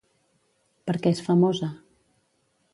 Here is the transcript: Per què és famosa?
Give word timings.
Per 0.87 0.95
què 1.03 1.13
és 1.17 1.23
famosa? 1.27 1.71